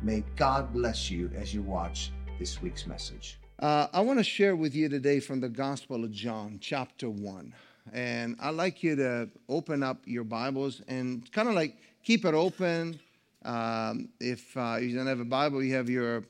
[0.00, 3.36] May God bless you as you watch this week's message.
[3.58, 7.52] Uh, I want to share with you today from the Gospel of John, chapter 1.
[7.92, 12.34] And I'd like you to open up your Bibles and kind of like keep it
[12.34, 13.00] open.
[13.44, 16.22] Um, if uh, you don't have a Bible, you have your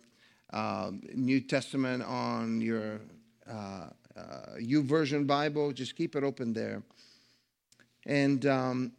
[0.50, 3.00] uh, New Testament on your
[3.46, 3.88] uh,
[4.56, 5.72] Version Bible.
[5.72, 6.82] Just keep it open there.
[8.06, 8.92] And um,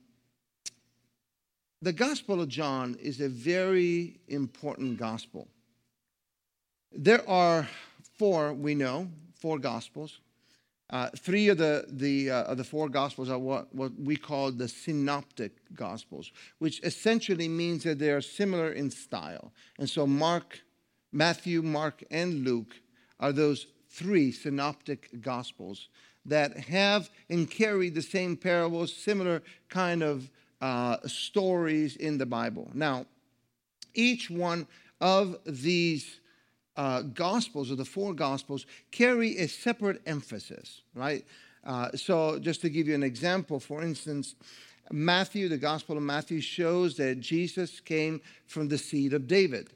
[1.81, 5.47] the Gospel of John is a very important gospel.
[6.91, 7.67] There are
[8.17, 10.19] four, we know, four Gospels.
[10.89, 14.51] Uh, three of the, the, uh, of the four Gospels are what, what we call
[14.51, 19.53] the synoptic Gospels, which essentially means that they are similar in style.
[19.77, 20.59] And so Mark,
[21.13, 22.75] Matthew, Mark, and Luke
[23.19, 25.87] are those three synoptic Gospels
[26.25, 30.29] that have and carry the same parables, similar kind of
[30.61, 32.69] uh, stories in the Bible.
[32.73, 33.05] Now,
[33.93, 34.67] each one
[35.01, 36.19] of these
[36.75, 41.25] uh, gospels, or the four gospels, carry a separate emphasis, right?
[41.65, 44.35] Uh, so, just to give you an example, for instance,
[44.91, 49.69] Matthew, the Gospel of Matthew, shows that Jesus came from the seed of David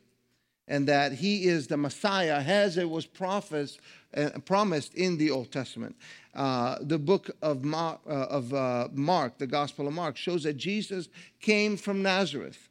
[0.67, 3.79] and that he is the Messiah as it was prophesed,
[4.15, 5.95] uh, promised in the Old Testament.
[6.33, 10.57] Uh, the book of, Mark, uh, of uh, Mark, the Gospel of Mark, shows that
[10.57, 11.09] Jesus
[11.41, 12.69] came from Nazareth,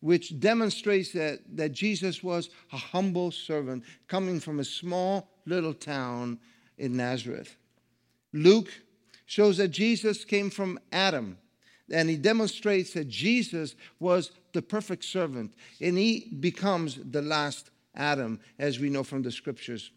[0.00, 6.38] which demonstrates that, that Jesus was a humble servant coming from a small little town
[6.78, 7.56] in Nazareth.
[8.32, 8.70] Luke
[9.26, 11.38] shows that Jesus came from Adam,
[11.92, 18.40] and he demonstrates that Jesus was the perfect servant, and he becomes the last Adam,
[18.58, 19.90] as we know from the scriptures.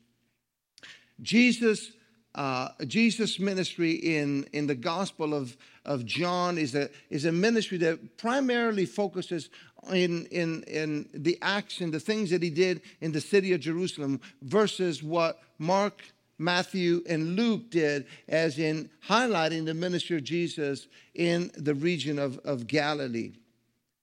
[1.22, 1.92] Jesus
[2.36, 7.78] uh, Jesus' ministry in, in the Gospel of, of John is a, is a ministry
[7.80, 9.50] that primarily focuses
[9.92, 13.62] in, in, in the acts and the things that he did in the city of
[13.62, 16.04] Jerusalem versus what Mark,
[16.40, 22.40] Matthew, and Luke did, as in highlighting the ministry of Jesus in the region of,
[22.40, 23.34] of Galilee.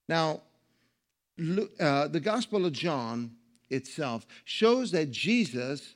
[0.07, 0.41] Now,
[1.79, 3.31] uh, the Gospel of John
[3.69, 5.95] itself shows that Jesus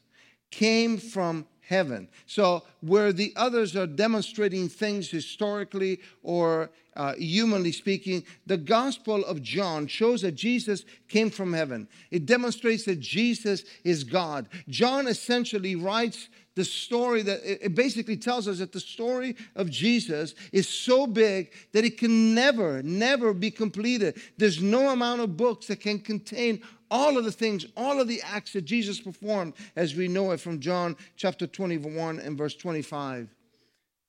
[0.49, 2.09] came from heaven.
[2.25, 9.41] So, where the others are demonstrating things historically or uh, humanly speaking, the Gospel of
[9.41, 11.87] John shows that Jesus came from heaven.
[12.11, 14.49] It demonstrates that Jesus is God.
[14.67, 20.35] John essentially writes the story that it basically tells us that the story of Jesus
[20.51, 24.19] is so big that it can never, never be completed.
[24.37, 26.61] There's no amount of books that can contain
[26.91, 30.39] all of the things, all of the acts that Jesus performed as we know it
[30.39, 33.33] from John chapter 21 and verse 25.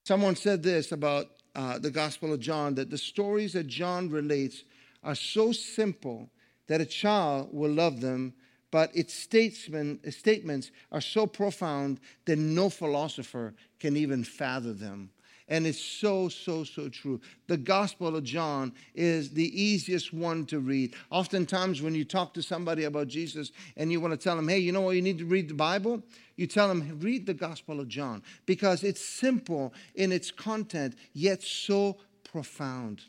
[0.05, 4.65] Someone said this about uh, the Gospel of John that the stories that John relates
[5.03, 6.29] are so simple
[6.67, 8.35] that a child will love them
[8.73, 15.11] but its statements are so profound that no philosopher can even fathom them.
[15.49, 17.21] And it's so, so, so true.
[17.47, 20.95] The Gospel of John is the easiest one to read.
[21.11, 24.59] Oftentimes, when you talk to somebody about Jesus and you want to tell them, hey,
[24.59, 26.03] you know what, you need to read the Bible,
[26.37, 31.43] you tell them, read the Gospel of John because it's simple in its content, yet
[31.43, 33.03] so profound.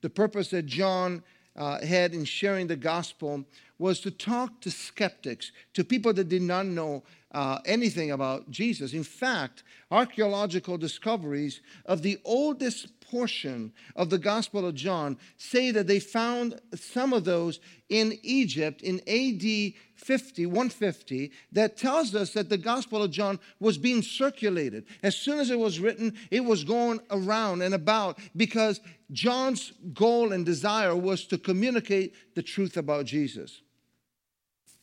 [0.00, 1.22] The purpose that John
[1.56, 3.44] uh, had in sharing the gospel
[3.78, 7.02] was to talk to skeptics, to people that did not know
[7.32, 8.92] uh, anything about Jesus.
[8.92, 15.86] In fact, archaeological discoveries of the oldest portion of the Gospel of John say that
[15.86, 22.48] they found some of those in Egypt in AD 50, 150, that tells us that
[22.48, 24.84] the Gospel of John was being circulated.
[25.02, 28.80] As soon as it was written, it was going around and about because
[29.10, 33.60] John's goal and desire was to communicate the truth about Jesus.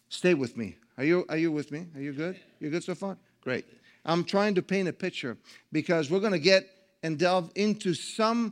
[0.09, 0.75] Stay with me.
[0.99, 1.85] Are you, are you with me?
[1.95, 2.37] Are you good?
[2.59, 3.17] You good so far?
[3.39, 3.65] Great.
[4.03, 5.37] I'm trying to paint a picture
[5.71, 6.67] because we're going to get
[7.03, 8.51] and delve into some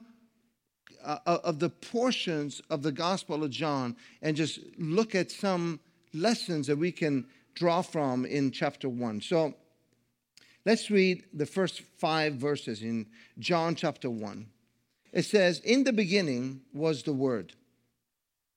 [1.03, 5.81] uh, uh, of the portions of the Gospel of John and just look at some
[6.13, 9.19] lessons that we can draw from in chapter 1.
[9.19, 9.53] So
[10.65, 13.07] let's read the first five verses in
[13.39, 14.47] John chapter 1.
[15.11, 17.55] It says, In the beginning was the Word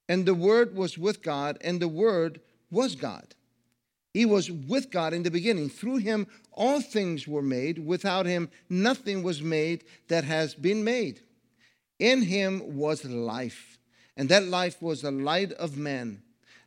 [0.08, 2.40] and the Word was with God, and the Word
[2.70, 3.34] was God.
[4.12, 5.68] He was with God in the beginning.
[5.68, 7.78] Through him, all things were made.
[7.78, 11.20] Without him, nothing was made that has been made.
[11.98, 13.78] In him was life,
[14.16, 16.22] and that life was the light of men.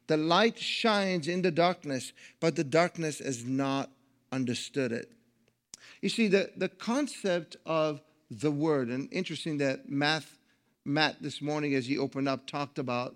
[0.07, 3.89] The light shines in the darkness, but the darkness has not
[4.31, 5.11] understood it.
[6.01, 10.25] You see, the, the concept of the word, and interesting that Matt,
[10.85, 13.15] Matt this morning, as he opened up, talked about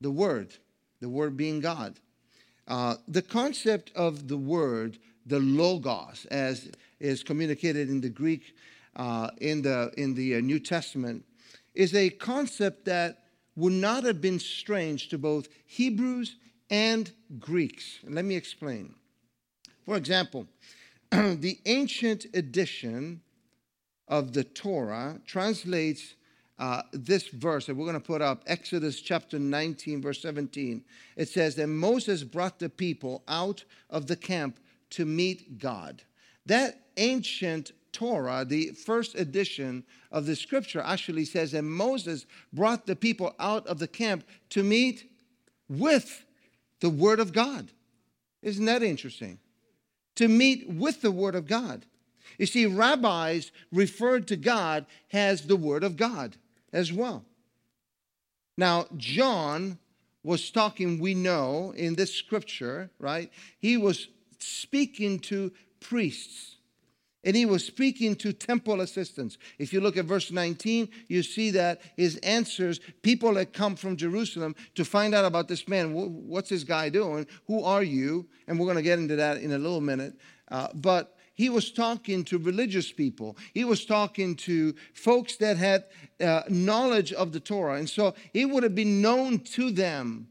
[0.00, 0.54] the word,
[1.00, 2.00] the word being God.
[2.68, 6.70] Uh, the concept of the word, the logos, as
[7.00, 8.54] is communicated in the Greek
[8.96, 11.24] uh, in the, in the uh, New Testament,
[11.74, 13.24] is a concept that
[13.56, 16.36] would not have been strange to both Hebrews
[16.70, 17.98] and Greeks.
[18.08, 18.94] let me explain.
[19.84, 20.46] For example,
[21.10, 23.20] the ancient edition
[24.08, 26.14] of the Torah translates
[26.62, 30.84] uh, this verse that we're going to put up, Exodus chapter 19, verse 17.
[31.16, 34.60] It says that Moses brought the people out of the camp
[34.90, 36.04] to meet God.
[36.46, 39.82] That ancient Torah, the first edition
[40.12, 44.62] of the scripture, actually says that Moses brought the people out of the camp to
[44.62, 45.10] meet
[45.68, 46.24] with
[46.78, 47.72] the Word of God.
[48.40, 49.40] Isn't that interesting?
[50.14, 51.86] To meet with the Word of God.
[52.38, 56.36] You see, rabbis referred to God as the Word of God
[56.72, 57.24] as well.
[58.56, 59.78] Now, John
[60.22, 63.30] was talking, we know, in this scripture, right?
[63.58, 64.08] He was
[64.38, 66.56] speaking to priests
[67.24, 69.38] and he was speaking to temple assistants.
[69.58, 73.96] If you look at verse 19, you see that his answers, people that come from
[73.96, 75.92] Jerusalem to find out about this man.
[75.92, 77.26] What's this guy doing?
[77.46, 78.26] Who are you?
[78.48, 80.14] And we're going to get into that in a little minute.
[80.50, 83.36] Uh, but he was talking to religious people.
[83.54, 85.84] He was talking to folks that had
[86.20, 87.78] uh, knowledge of the Torah.
[87.78, 90.28] And so it would have been known to them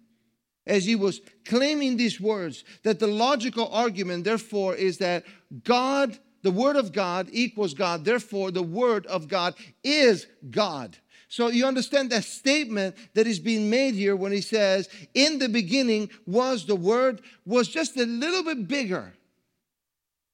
[0.68, 5.24] as he was claiming these words that the logical argument, therefore, is that
[5.64, 8.06] God, the Word of God, equals God.
[8.06, 10.98] Therefore, the Word of God is God.
[11.28, 15.50] So you understand that statement that is being made here when he says, In the
[15.50, 19.14] beginning was the Word, was just a little bit bigger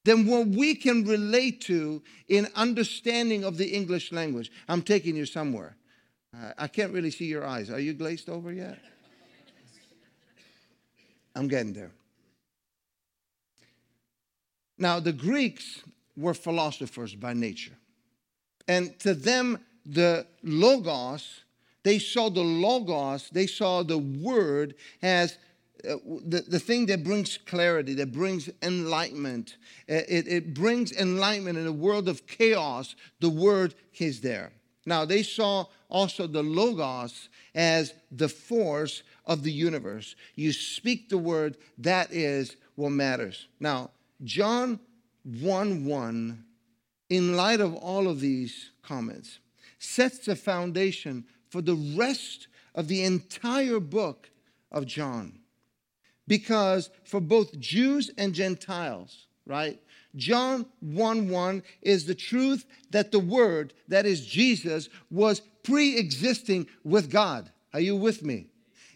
[0.04, 4.50] than what we can relate to in understanding of the English language.
[4.68, 5.76] I'm taking you somewhere.
[6.34, 7.70] Uh, I can't really see your eyes.
[7.70, 8.78] Are you glazed over yet?
[11.34, 11.92] I'm getting there.
[14.78, 15.82] Now, the Greeks
[16.16, 17.76] were philosophers by nature.
[18.66, 21.40] And to them, the Logos,
[21.82, 25.38] they saw the Logos, they saw the Word as
[25.84, 29.56] uh, the, the thing that brings clarity, that brings enlightenment.
[29.88, 32.96] Uh, it, it brings enlightenment in a world of chaos.
[33.20, 34.52] The word is there.
[34.86, 40.16] Now, they saw also the Logos as the force of the universe.
[40.34, 43.46] You speak the word, that is what matters.
[43.60, 43.90] Now,
[44.24, 44.80] John
[45.24, 46.44] 1 1,
[47.10, 49.38] in light of all of these comments,
[49.78, 54.30] sets the foundation for the rest of the entire book
[54.72, 55.37] of John
[56.28, 59.80] because for both Jews and Gentiles, right?
[60.14, 66.68] John 1 1 is the truth that the Word, that is Jesus, was pre existing
[66.84, 67.50] with God.
[67.72, 68.46] Are you with me?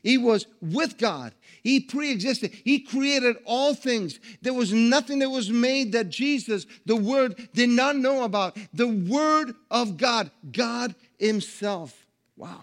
[0.03, 1.33] He was with God.
[1.63, 2.53] He pre existed.
[2.65, 4.19] He created all things.
[4.41, 8.57] There was nothing that was made that Jesus, the Word, did not know about.
[8.75, 12.07] The Word of God, God Himself.
[12.37, 12.63] Wow.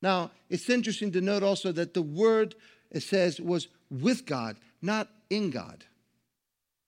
[0.00, 2.54] Now, it's interesting to note also that the Word
[2.90, 5.84] it says was with God, not in God.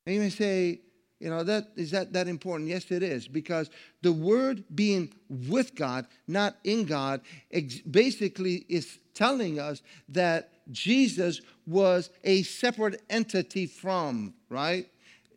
[0.06, 0.80] And you may say,
[1.20, 2.68] you know, that is that that important?
[2.68, 3.70] Yes, it is, because
[4.02, 11.40] the word being with God, not in God, ex- basically is telling us that Jesus
[11.66, 14.86] was a separate entity from, right?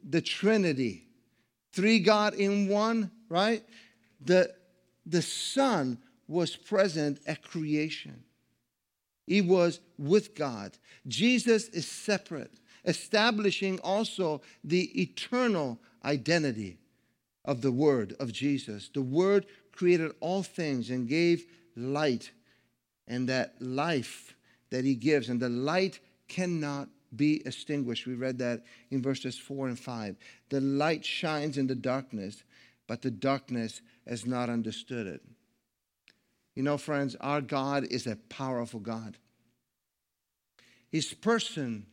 [0.08, 1.08] The Trinity.
[1.74, 3.64] Three God in one, right?
[4.24, 4.54] The,
[5.06, 8.24] the Son was present at creation.
[9.28, 10.78] He was with God.
[11.08, 16.80] Jesus is separate, establishing also the eternal identity
[17.46, 18.90] of the Word of Jesus.
[18.94, 22.32] The Word created all things and gave light,
[23.08, 24.36] and that life
[24.70, 28.08] that He gives, and the light cannot be extinguished.
[28.08, 30.16] We read that in verses 4 and 5.
[30.50, 32.44] The light shines in the darkness,
[32.88, 35.22] but the darkness has not understood it.
[36.56, 39.18] You know, friends, our God is a powerful God.
[40.92, 41.86] His person,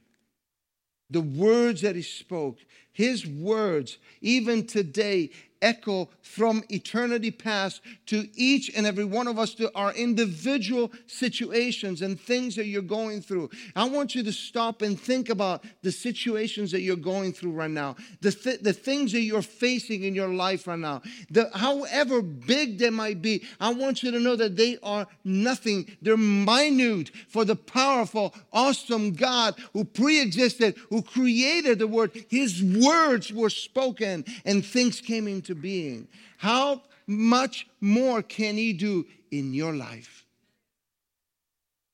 [1.09, 2.59] the words that he spoke,
[2.93, 5.31] his words, even today,
[5.63, 12.03] echo from eternity past to each and every one of us to our individual situations
[12.03, 13.51] and things that you're going through.
[13.75, 17.71] I want you to stop and think about the situations that you're going through right
[17.71, 21.03] now, the, th- the things that you're facing in your life right now.
[21.31, 25.97] The, however big they might be, I want you to know that they are nothing.
[26.03, 32.13] They're minute for the powerful, awesome God who pre existed, who created the word.
[32.29, 36.09] His words were spoken and things came into being.
[36.37, 40.25] How much more can He do in your life?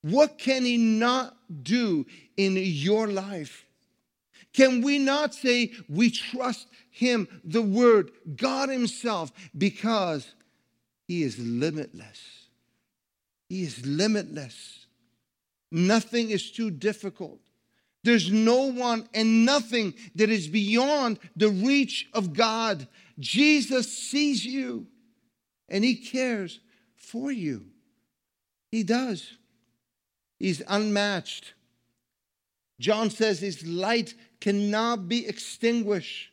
[0.03, 2.07] What can He not do
[2.37, 3.65] in your life?
[4.53, 10.35] Can we not say we trust Him, the Word, God Himself, because
[11.09, 12.21] He is limitless?
[13.49, 14.87] He is limitless.
[15.73, 17.41] Nothing is too difficult.
[18.05, 22.87] There's no one and nothing that is beyond the reach of God.
[23.19, 24.87] Jesus sees you
[25.69, 26.61] and He cares
[26.97, 27.67] for you.
[28.71, 29.37] He does.
[30.39, 31.55] He's unmatched.
[32.81, 36.31] John says his light cannot be extinguished.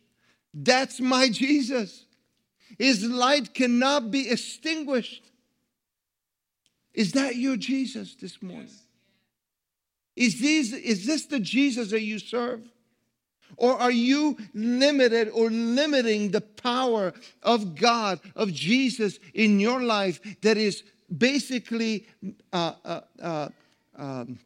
[0.54, 2.06] That's my Jesus.
[2.78, 5.24] His light cannot be extinguished.
[6.94, 8.68] Is that your Jesus this morning?
[8.68, 8.84] Yes.
[10.16, 12.68] Is this, is this the Jesus that you serve?
[13.58, 20.20] Or are you limited or limiting the power of God, of Jesus in your life
[20.42, 20.84] that is
[21.16, 22.08] basically
[22.54, 23.50] uh, uh, uh,
[23.96, 24.40] um,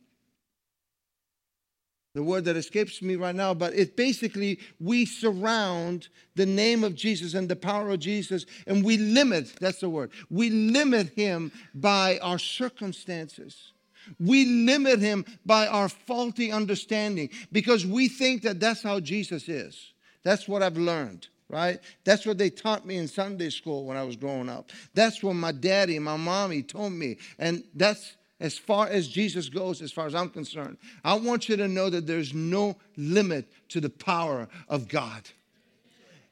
[2.16, 6.96] the word that escapes me right now, but it basically we surround the name of
[6.96, 11.52] Jesus and the power of Jesus, and we limit, that's the word, we limit him
[11.74, 13.74] by our circumstances.
[14.20, 19.94] We limit him by our faulty understanding because we think that that's how Jesus is.
[20.24, 21.80] That's what I've learned, right?
[22.04, 24.72] That's what they taught me in Sunday school when I was growing up.
[24.94, 27.18] That's what my daddy and my mommy told me.
[27.38, 30.78] And that's as far as Jesus goes, as far as I'm concerned.
[31.04, 35.30] I want you to know that there's no limit to the power of God.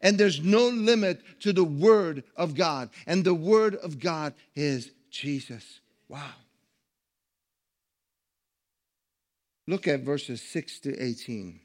[0.02, 2.90] And there's no limit to the Word of God.
[3.08, 5.80] And the Word of God is Jesus.
[6.10, 6.32] Wow.
[9.68, 11.60] Look at verses 6 to 18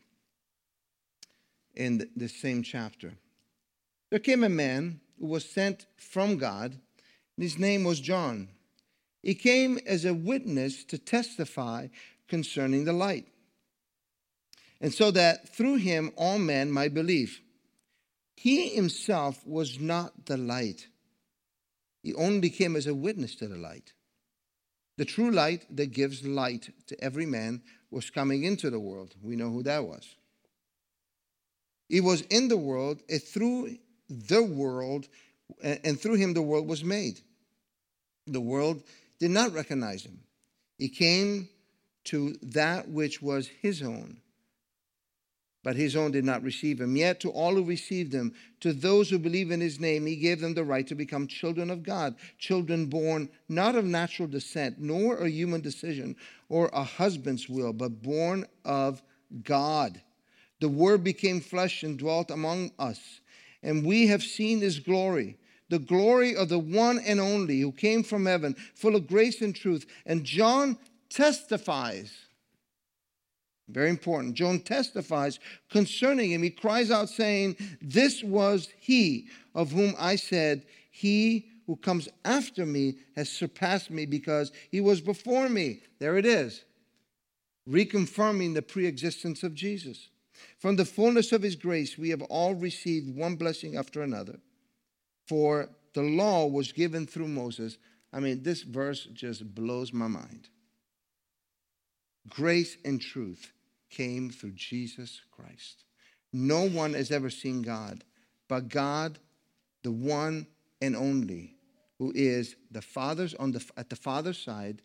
[1.74, 3.14] in the same chapter.
[4.10, 8.48] There came a man who was sent from God, and his name was John.
[9.22, 11.88] He came as a witness to testify
[12.28, 13.26] concerning the light,
[14.80, 17.40] and so that through him all men might believe.
[18.36, 20.86] He himself was not the light,
[22.02, 23.92] he only came as a witness to the light.
[24.96, 29.14] The true light that gives light to every man was coming into the world.
[29.22, 30.14] We know who that was.
[31.88, 33.78] He was in the world, and through
[34.08, 35.08] the world,
[35.62, 37.20] and through him the world was made.
[38.26, 38.82] The world
[39.18, 40.20] did not recognize him.
[40.76, 41.48] He came
[42.04, 44.18] to that which was his own,
[45.62, 46.96] but his own did not receive him.
[46.96, 50.40] Yet to all who received him, to those who believe in his name, he gave
[50.40, 55.18] them the right to become children of God, children born not of natural descent, nor
[55.18, 56.16] a human decision
[56.48, 59.02] or a husband's will, but born of
[59.42, 60.00] God.
[60.60, 63.20] The Word became flesh and dwelt among us,
[63.62, 65.38] and we have seen his glory
[65.68, 69.54] the glory of the one and only who came from heaven, full of grace and
[69.54, 69.86] truth.
[70.06, 70.78] And John
[71.10, 72.27] testifies
[73.68, 74.34] very important.
[74.34, 75.38] John testifies
[75.70, 76.42] concerning him.
[76.42, 82.64] He cries out, saying, This was he of whom I said, He who comes after
[82.64, 85.82] me has surpassed me because he was before me.
[85.98, 86.64] There it is,
[87.68, 90.08] reconfirming the pre existence of Jesus.
[90.58, 94.38] From the fullness of his grace, we have all received one blessing after another.
[95.26, 97.76] For the law was given through Moses.
[98.12, 100.48] I mean, this verse just blows my mind.
[102.30, 103.52] Grace and truth
[103.90, 105.84] came through Jesus Christ.
[106.32, 108.04] No one has ever seen God,
[108.48, 109.18] but God,
[109.82, 110.46] the one
[110.80, 111.54] and only,
[111.98, 114.82] who is the Father's on the at the Father's side,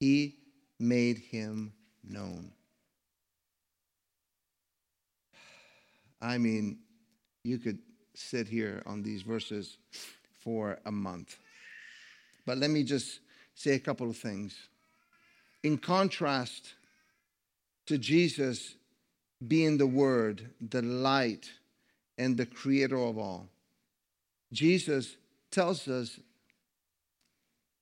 [0.00, 0.36] he
[0.78, 1.72] made him
[2.02, 2.52] known.
[6.20, 6.78] I mean,
[7.44, 7.78] you could
[8.14, 9.78] sit here on these verses
[10.40, 11.38] for a month.
[12.46, 13.20] But let me just
[13.54, 14.54] say a couple of things.
[15.62, 16.74] In contrast
[17.86, 18.76] to Jesus
[19.46, 21.50] being the Word, the light,
[22.16, 23.48] and the creator of all.
[24.52, 25.16] Jesus
[25.50, 26.18] tells us,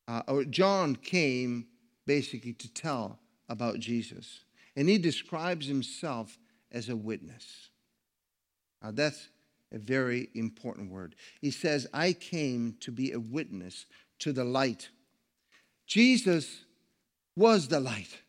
[0.09, 1.67] uh, or John came
[2.07, 3.19] basically to tell
[3.49, 4.41] about Jesus.
[4.75, 6.39] And he describes himself
[6.71, 7.69] as a witness.
[8.83, 9.29] Now that's
[9.71, 11.15] a very important word.
[11.41, 13.87] He says, I came to be a witness
[14.21, 14.89] to the light.
[15.87, 16.65] Jesus
[17.37, 18.21] was the light.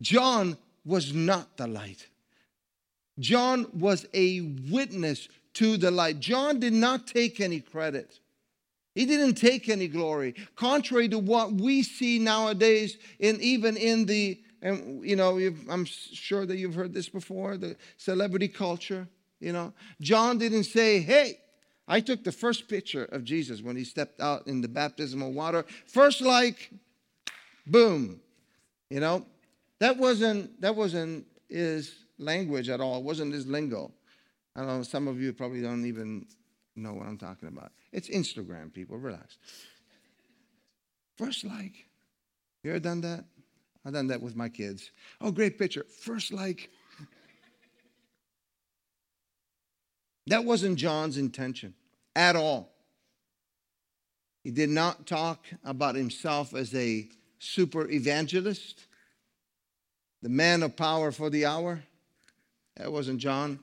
[0.00, 0.56] John
[0.88, 2.08] was not the light.
[3.18, 4.40] John was a
[4.70, 6.18] witness to the light.
[6.18, 8.18] John did not take any credit.
[8.94, 10.34] He didn't take any glory.
[10.56, 16.46] Contrary to what we see nowadays, and even in the, and you know, I'm sure
[16.46, 19.06] that you've heard this before, the celebrity culture.
[19.40, 21.38] You know, John didn't say, "Hey,
[21.86, 25.64] I took the first picture of Jesus when he stepped out in the baptismal water.
[25.86, 26.70] First, like,
[27.66, 28.20] boom."
[28.90, 29.26] You know,
[29.80, 32.98] that wasn't that wasn't his language at all.
[32.98, 33.92] It wasn't his lingo.
[34.56, 36.26] I know some of you probably don't even
[36.74, 37.72] know what I'm talking about.
[37.92, 38.98] It's Instagram, people.
[38.98, 39.38] Relax.
[41.16, 41.86] First like.
[42.62, 43.24] You ever done that?
[43.84, 44.90] I've done that with my kids.
[45.20, 45.86] Oh, great picture.
[46.00, 46.70] First like.
[50.26, 51.74] That wasn't John's intention
[52.14, 52.74] at all.
[54.44, 57.08] He did not talk about himself as a
[57.38, 58.86] super evangelist,
[60.22, 61.82] the man of power for the hour.
[62.76, 63.60] That wasn't John.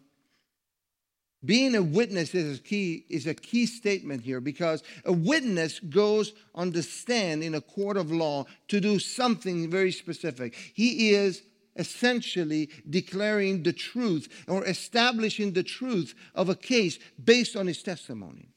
[1.43, 6.33] Being a witness is a key is a key statement here because a witness goes
[6.55, 10.55] on the stand in a court of law to do something very specific.
[10.73, 11.43] He is
[11.75, 18.49] essentially declaring the truth or establishing the truth of a case based on his testimony.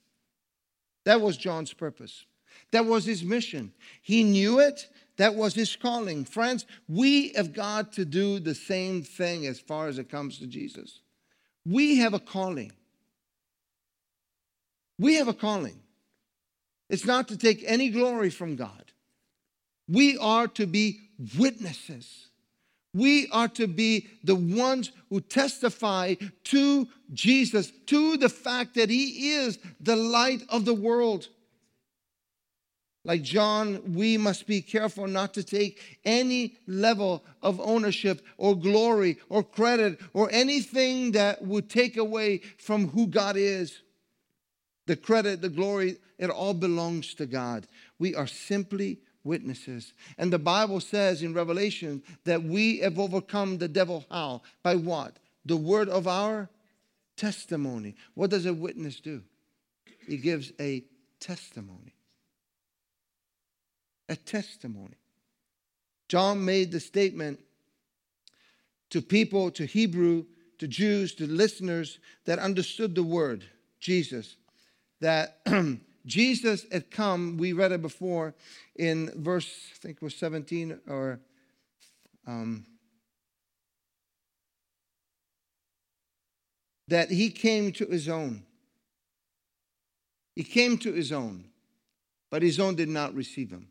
[1.04, 2.24] That was John's purpose.
[2.70, 3.72] That was his mission.
[4.02, 4.88] He knew it.
[5.18, 6.24] That was his calling.
[6.24, 10.46] Friends, we have got to do the same thing as far as it comes to
[10.46, 11.00] Jesus.
[11.66, 12.72] We have a calling.
[14.98, 15.80] We have a calling.
[16.88, 18.92] It's not to take any glory from God.
[19.88, 21.00] We are to be
[21.36, 22.28] witnesses.
[22.94, 29.32] We are to be the ones who testify to Jesus, to the fact that He
[29.32, 31.28] is the light of the world.
[33.08, 39.16] Like John, we must be careful not to take any level of ownership or glory
[39.30, 43.80] or credit or anything that would take away from who God is.
[44.86, 47.66] The credit, the glory, it all belongs to God.
[47.98, 49.94] We are simply witnesses.
[50.18, 54.42] And the Bible says in Revelation that we have overcome the devil how?
[54.62, 55.16] By what?
[55.46, 56.50] The word of our
[57.16, 57.96] testimony.
[58.12, 59.22] What does a witness do?
[60.06, 60.84] He gives a
[61.20, 61.94] testimony.
[64.08, 64.96] A testimony.
[66.08, 67.40] John made the statement
[68.90, 70.24] to people, to Hebrew,
[70.58, 73.44] to Jews, to listeners that understood the word,
[73.78, 74.36] Jesus
[75.00, 75.38] that
[76.06, 78.34] Jesus had come, we read it before
[78.76, 81.20] in verse, I think it was 17 or
[82.26, 82.66] um,
[86.88, 88.42] that he came to his own.
[90.34, 91.44] He came to his own,
[92.30, 93.68] but his own did not receive him.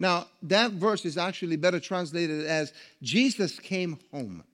[0.00, 4.44] Now, that verse is actually better translated as Jesus came home.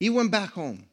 [0.00, 0.86] He went back home.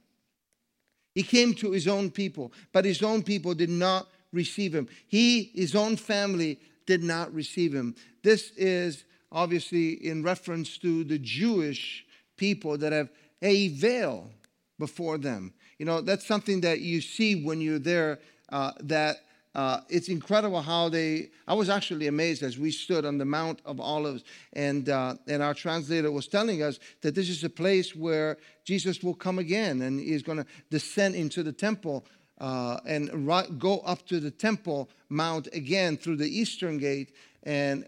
[1.15, 4.87] He came to his own people, but his own people did not receive him.
[5.07, 7.95] He, his own family, did not receive him.
[8.23, 12.05] This is obviously in reference to the Jewish
[12.37, 13.09] people that have
[13.41, 14.29] a veil
[14.77, 15.53] before them.
[15.77, 18.19] You know, that's something that you see when you're there,
[18.49, 19.17] uh, that
[19.55, 21.29] uh, it's incredible how they.
[21.47, 25.41] I was actually amazed as we stood on the Mount of Olives, and uh, and
[25.41, 29.81] our translator was telling us that this is a place where Jesus will come again,
[29.81, 32.05] and He's going to descend into the temple
[32.39, 37.13] uh, and right, go up to the temple mount again through the eastern gate.
[37.43, 37.85] And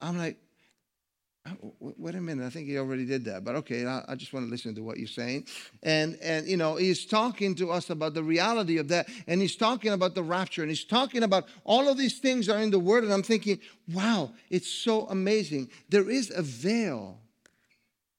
[0.00, 0.38] I'm like,
[1.44, 4.32] Oh, wait a minute, I think he already did that, but okay, I, I, just
[4.32, 5.46] want to listen to what you're saying.
[5.82, 9.56] And, and, you know, he's talking to us about the reality of that, and he's
[9.56, 12.78] talking about the rapture, and he's talking about all of these things are in the
[12.78, 13.58] Word, and I'm thinking,
[13.92, 15.70] wow, it's so amazing.
[15.88, 17.18] There is a veil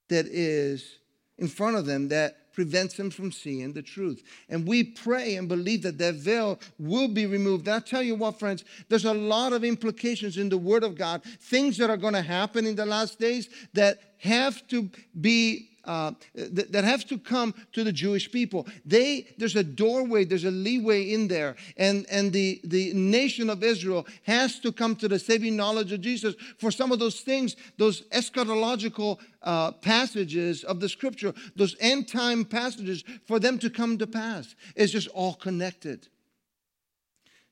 [0.08, 0.98] that is
[1.38, 4.22] in front of them that prevents them from seeing the truth.
[4.48, 7.66] And we pray and believe that that veil will be removed.
[7.66, 10.96] And I tell you what, friends, there's a lot of implications in the Word of
[10.96, 14.88] God, things that are going to happen in the last days that have to
[15.20, 18.66] be uh, that, that have to come to the Jewish people.
[18.84, 23.62] They there's a doorway, there's a leeway in there, and and the the nation of
[23.62, 27.56] Israel has to come to the saving knowledge of Jesus for some of those things,
[27.78, 33.98] those eschatological uh, passages of the Scripture, those end time passages, for them to come
[33.98, 34.54] to pass.
[34.76, 36.08] It's just all connected.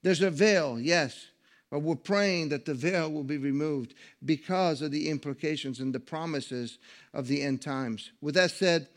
[0.02, 1.26] There's a veil, yes.
[1.72, 6.00] But we're praying that the veil will be removed because of the implications and the
[6.00, 6.78] promises
[7.14, 8.12] of the end times.
[8.20, 8.88] With that said,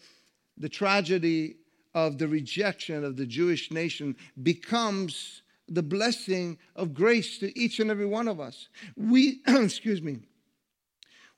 [0.57, 1.55] the tragedy
[1.93, 7.89] of the rejection of the Jewish nation becomes the blessing of grace to each and
[7.89, 8.67] every one of us.
[8.97, 10.19] We, excuse me,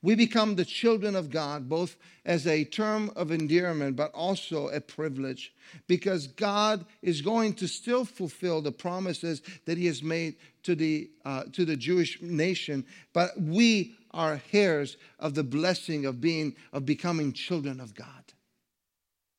[0.01, 4.79] we become the children of God, both as a term of endearment, but also a
[4.79, 5.53] privilege,
[5.87, 10.35] because God is going to still fulfill the promises that He has made
[10.67, 12.85] to the, uh, to the Jewish nation.
[13.13, 18.33] But we are heirs of the blessing of being, of becoming children of God.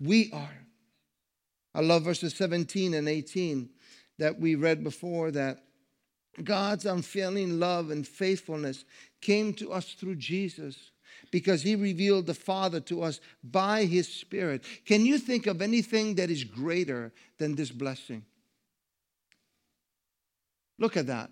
[0.00, 0.66] We are.
[1.74, 3.68] I love verses 17 and 18
[4.18, 5.64] that we read before that
[6.42, 8.86] God's unfailing love and faithfulness
[9.20, 10.92] came to us through Jesus
[11.30, 14.64] because he revealed the Father to us by his Spirit.
[14.86, 18.24] Can you think of anything that is greater than this blessing?
[20.78, 21.30] Look at that.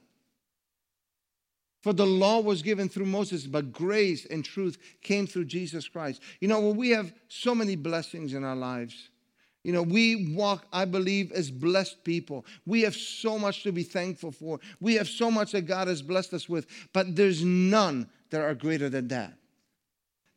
[1.82, 6.20] For the law was given through Moses, but grace and truth came through Jesus Christ.
[6.40, 9.10] You know, when we have so many blessings in our lives,
[9.62, 12.44] you know, we walk, I believe, as blessed people.
[12.66, 14.60] We have so much to be thankful for.
[14.80, 18.54] We have so much that God has blessed us with, but there's none that are
[18.54, 19.34] greater than that.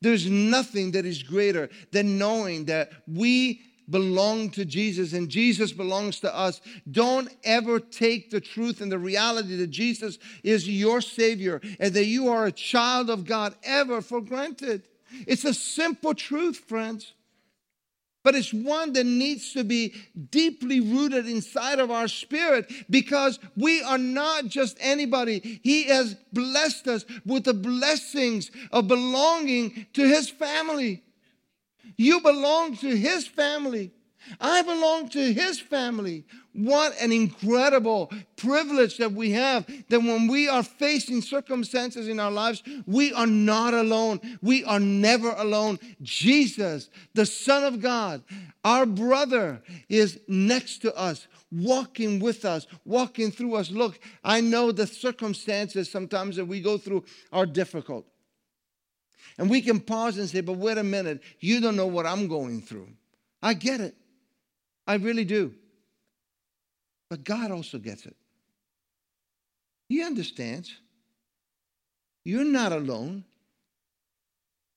[0.02, 6.20] There's nothing that is greater than knowing that we belong to Jesus and Jesus belongs
[6.22, 6.62] to us.
[6.90, 12.06] Don't ever take the truth and the reality that Jesus is your Savior and that
[12.06, 14.84] you are a child of God ever for granted.
[15.26, 17.14] It's a simple truth, friends
[18.24, 19.94] but it's one that needs to be
[20.30, 25.60] deeply rooted inside of our spirit because we are not just anybody.
[25.64, 31.04] He has blessed us with the blessings of belonging to His family.
[32.00, 33.92] You belong to His family.
[34.40, 36.24] I belong to His family.
[36.54, 42.32] What an incredible privilege that we have that when we are facing circumstances in our
[42.32, 44.22] lives, we are not alone.
[44.42, 45.78] We are never alone.
[46.02, 48.24] Jesus, the Son of God,
[48.64, 53.72] our brother, is next to us, walking with us, walking through us.
[53.72, 58.06] Look, I know the circumstances sometimes that we go through are difficult.
[59.38, 62.28] And we can pause and say, but wait a minute, you don't know what I'm
[62.28, 62.88] going through.
[63.42, 63.96] I get it.
[64.86, 65.54] I really do.
[67.10, 68.16] But God also gets it.
[69.88, 70.72] He understands.
[72.24, 73.24] You're not alone.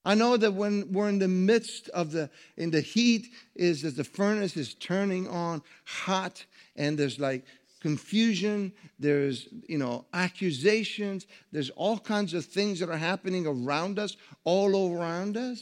[0.04, 3.96] I know that when we're in the midst of the in the heat is that
[3.96, 7.44] the furnace is turning on hot and there's like
[7.82, 14.16] confusion, there's you know accusations, there's all kinds of things that are happening around us,
[14.44, 15.60] all around us.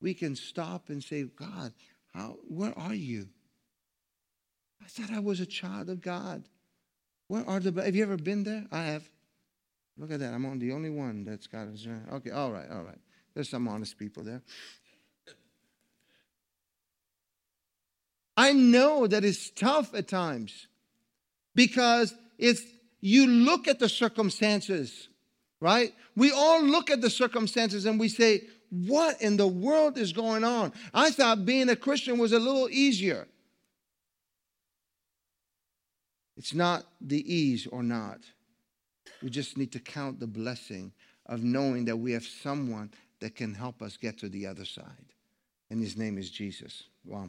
[0.00, 1.74] We can stop and say, God,
[2.14, 3.28] how where are you?
[4.82, 6.48] I thought I was a child of God.
[7.28, 8.64] Where are the, have you ever been there?
[8.72, 9.08] I have.
[9.98, 10.32] Look at that.
[10.32, 12.98] I'm on the only one that's got a, okay, all right, all right.
[13.34, 14.42] There's some honest people there.
[18.36, 20.66] I know that it's tough at times
[21.54, 22.62] because it's,
[23.00, 25.08] you look at the circumstances,
[25.60, 25.92] right?
[26.16, 30.44] We all look at the circumstances and we say, what in the world is going
[30.44, 30.72] on?
[30.94, 33.26] I thought being a Christian was a little easier.
[36.36, 38.20] It's not the ease or not.
[39.22, 40.92] We just need to count the blessing
[41.26, 45.12] of knowing that we have someone that can help us get to the other side.
[45.68, 46.84] And his name is Jesus.
[47.04, 47.28] Wow.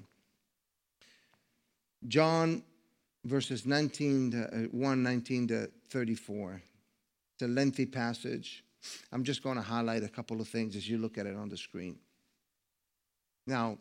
[2.08, 2.64] John
[3.26, 6.62] verses 19 to, uh, 1 19 to 34.
[7.34, 8.64] It's a lengthy passage.
[9.12, 11.50] I'm just going to highlight a couple of things as you look at it on
[11.50, 11.98] the screen.
[13.46, 13.78] Now,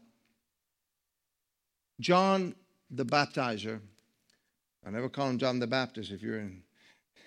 [2.01, 2.55] John
[2.91, 3.81] the baptizer
[4.87, 6.11] I never call him John the Baptist.
[6.11, 6.63] If you're in,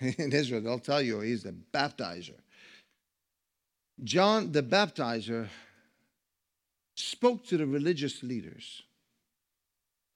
[0.00, 2.38] in Israel, they'll tell you he's the baptizer.
[4.02, 5.48] John the baptizer
[6.96, 8.82] spoke to the religious leaders.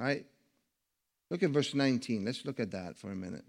[0.01, 0.27] Right?
[1.31, 2.25] Look at verse 19.
[2.25, 3.45] Let's look at that for a minute.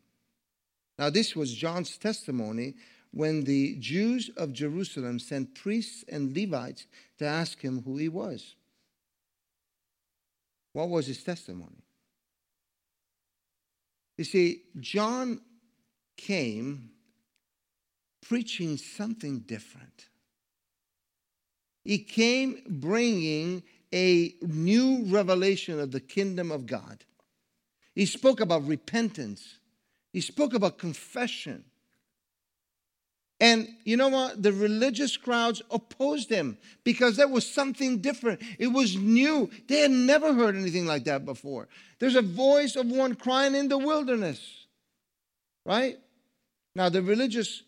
[0.97, 2.75] Now, this was John's testimony
[3.11, 6.85] when the Jews of Jerusalem sent priests and Levites
[7.17, 8.55] to ask him who he was.
[10.73, 11.83] What was his testimony?
[14.17, 15.39] You see, John
[16.17, 16.91] came
[18.21, 20.09] preaching something different.
[21.85, 23.63] He came bringing
[23.93, 27.05] a new revelation of the kingdom of God.
[27.95, 29.60] He spoke about repentance,
[30.13, 31.65] he spoke about confession.
[33.41, 34.43] And you know what?
[34.43, 38.41] The religious crowds opposed him because that was something different.
[38.58, 39.49] It was new.
[39.69, 41.69] They had never heard anything like that before.
[41.99, 44.65] There's a voice of one crying in the wilderness,
[45.65, 45.97] right?
[46.75, 47.63] Now, the religious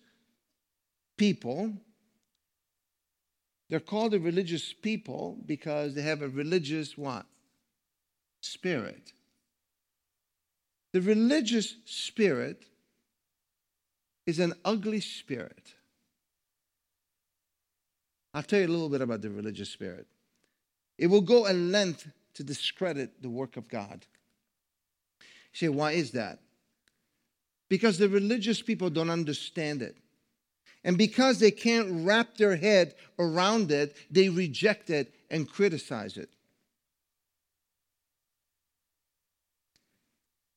[1.18, 1.72] people,
[3.70, 7.26] they're called the religious people because they have a religious what?
[8.42, 9.14] spirit.
[10.94, 12.66] The religious spirit
[14.26, 15.74] is an ugly spirit.
[18.34, 20.08] I'll tell you a little bit about the religious spirit.
[20.98, 24.06] It will go a length to discredit the work of God.
[25.54, 26.40] You say, why is that?
[27.70, 29.98] Because the religious people don't understand it.
[30.84, 36.30] And because they can't wrap their head around it, they reject it and criticize it.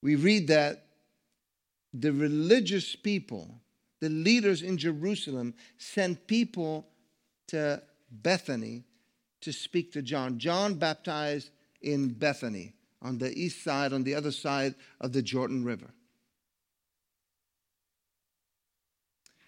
[0.04, 0.84] We read that
[1.94, 3.62] the religious people,
[4.00, 6.86] the leaders in Jerusalem, sent people
[7.48, 8.84] to Bethany
[9.40, 10.38] to speak to John.
[10.38, 11.48] John baptized
[11.80, 15.88] in Bethany on the east side, on the other side of the Jordan River.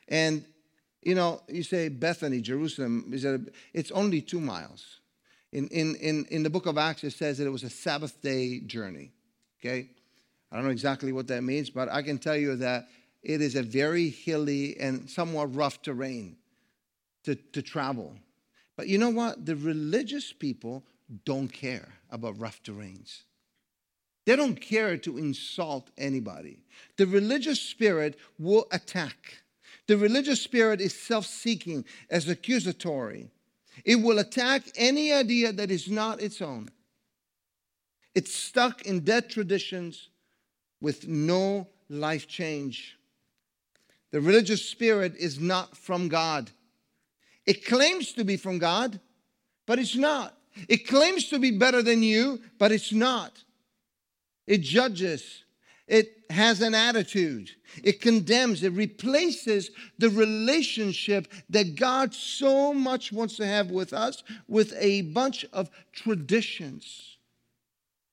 [0.09, 0.43] And
[1.03, 3.27] you know, you say Bethany, Jerusalem, is
[3.75, 5.01] it's only two miles.
[5.53, 8.23] In, in, in, in the book of Acts, it says that it was a Sabbath
[8.23, 9.13] day journey.
[9.61, 9.91] Okay?
[10.51, 12.89] I don't know exactly what that means, but I can tell you that
[13.23, 16.37] it is a very hilly and somewhat rough terrain
[17.25, 18.17] to, to travel.
[18.77, 19.45] But you know what?
[19.45, 20.85] The religious people
[21.25, 23.23] don't care about rough terrains.
[24.27, 26.59] They don't care to insult anybody.
[26.97, 29.39] The religious spirit will attack.
[29.87, 33.31] The religious spirit is self seeking, as accusatory.
[33.85, 36.71] It will attack any idea that is not its own.
[38.15, 40.09] It's stuck in dead traditions
[40.87, 42.97] with no life change.
[44.13, 46.49] The religious spirit is not from God.
[47.45, 49.01] It claims to be from God,
[49.67, 50.39] but it's not.
[50.69, 53.43] It claims to be better than you, but it's not.
[54.47, 55.43] It judges,
[55.89, 57.51] it has an attitude.
[57.83, 64.23] It condemns, it replaces the relationship that God so much wants to have with us
[64.47, 67.17] with a bunch of traditions,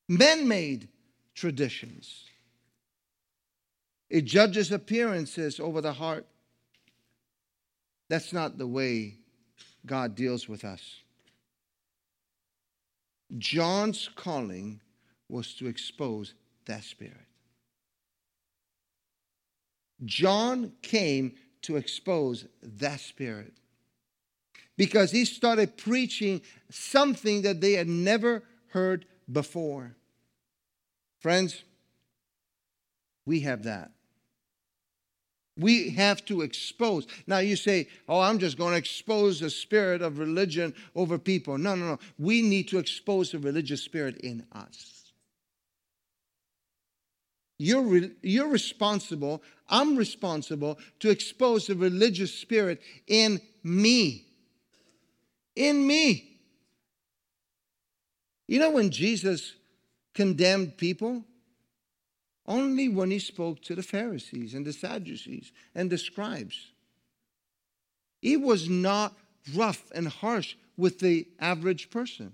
[0.09, 0.87] man made
[1.35, 2.23] traditions.
[4.09, 6.25] It judges appearances over the heart.
[8.09, 9.15] That's not the way
[9.85, 11.01] God deals with us.
[13.37, 14.81] John's calling
[15.29, 16.33] was to expose
[16.65, 17.25] that spirit.
[20.05, 23.53] John came to expose that spirit
[24.77, 29.95] because he started preaching something that they had never heard before.
[31.19, 31.63] Friends,
[33.25, 33.91] we have that.
[35.57, 37.05] We have to expose.
[37.27, 41.57] Now you say, oh, I'm just going to expose the spirit of religion over people.
[41.59, 41.99] No, no, no.
[42.17, 45.11] We need to expose the religious spirit in us.
[47.59, 54.25] You're, re- you're responsible, I'm responsible to expose the religious spirit in me.
[55.55, 56.39] In me.
[58.47, 59.53] You know when Jesus
[60.13, 61.23] condemned people?
[62.45, 66.71] Only when he spoke to the Pharisees and the Sadducees and the scribes.
[68.21, 69.13] He was not
[69.55, 72.33] rough and harsh with the average person.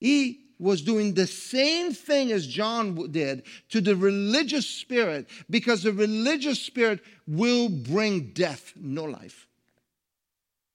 [0.00, 5.92] He was doing the same thing as John did to the religious spirit because the
[5.92, 9.48] religious spirit will bring death, no life.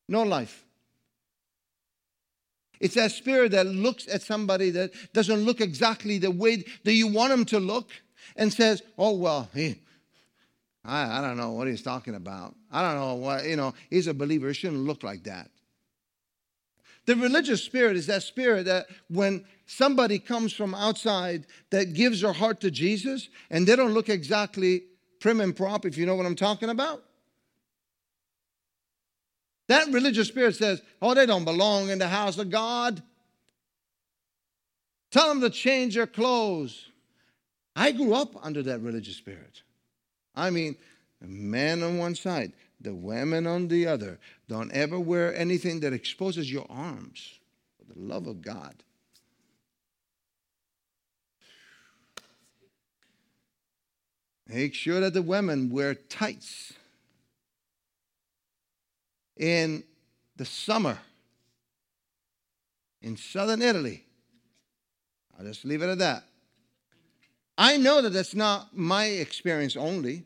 [0.07, 0.65] No life.
[2.79, 7.07] It's that spirit that looks at somebody that doesn't look exactly the way that you
[7.07, 7.91] want him to look
[8.35, 9.79] and says, Oh, well, he,
[10.83, 12.55] I, I don't know what he's talking about.
[12.71, 14.47] I don't know what, you know, he's a believer.
[14.47, 15.49] He shouldn't look like that.
[17.05, 22.33] The religious spirit is that spirit that when somebody comes from outside that gives their
[22.33, 24.83] heart to Jesus and they don't look exactly
[25.19, 27.03] prim and prop, if you know what I'm talking about.
[29.67, 33.01] That religious spirit says, oh, they don't belong in the house of God.
[35.11, 36.88] Tell them to change their clothes.
[37.79, 39.61] I grew up under that religious spirit.
[40.35, 40.75] I mean,
[41.23, 44.19] a man on one side, the women on the other.
[44.49, 47.39] Don't ever wear anything that exposes your arms
[47.77, 48.83] for the love of God.
[54.45, 56.73] Make sure that the women wear tights.
[59.37, 59.85] In
[60.35, 60.99] the summer
[63.01, 64.03] in southern Italy,
[65.37, 66.28] I'll just leave it at that.
[67.59, 70.23] I know that that's not my experience only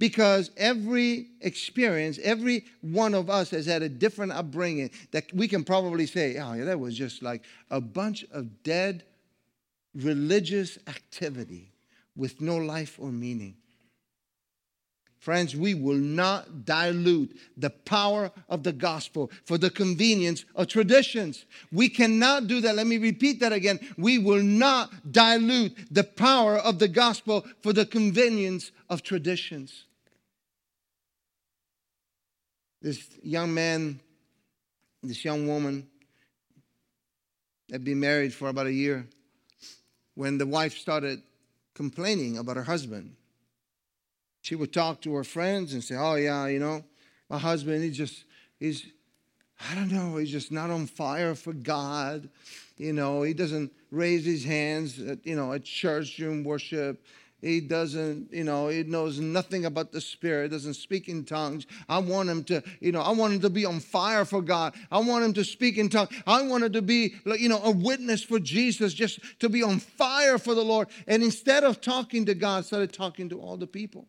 [0.00, 5.64] because every experience, every one of us has had a different upbringing that we can
[5.64, 9.04] probably say, oh, yeah, that was just like a bunch of dead
[9.94, 11.70] religious activity
[12.16, 13.54] with no life or meaning.
[15.22, 21.44] Friends, we will not dilute the power of the gospel for the convenience of traditions.
[21.70, 22.74] We cannot do that.
[22.74, 23.78] Let me repeat that again.
[23.96, 29.84] We will not dilute the power of the gospel for the convenience of traditions.
[32.80, 34.00] This young man,
[35.04, 35.86] this young woman,
[37.70, 39.06] had been married for about a year
[40.16, 41.22] when the wife started
[41.74, 43.14] complaining about her husband
[44.42, 46.84] she would talk to her friends and say, Oh, yeah, you know,
[47.30, 48.24] my husband, he just,
[48.58, 48.84] he's,
[49.70, 52.28] I don't know, he's just not on fire for God.
[52.76, 57.04] You know, he doesn't raise his hands, at, you know, at church during worship.
[57.40, 61.66] He doesn't, you know, he knows nothing about the Spirit, doesn't speak in tongues.
[61.88, 64.74] I want him to, you know, I want him to be on fire for God.
[64.90, 66.10] I want him to speak in tongues.
[66.24, 69.78] I want him to be, you know, a witness for Jesus, just to be on
[69.78, 70.88] fire for the Lord.
[71.06, 74.06] And instead of talking to God, started talking to all the people.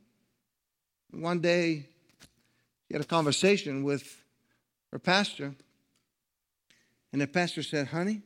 [1.14, 1.86] One day,
[2.88, 4.24] she had a conversation with
[4.92, 5.54] her pastor,
[7.12, 8.22] and the pastor said, Honey,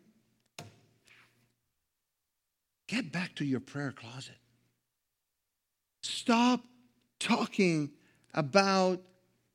[2.87, 4.37] get back to your prayer closet.
[6.01, 6.63] Stop
[7.19, 7.91] talking
[8.33, 9.01] about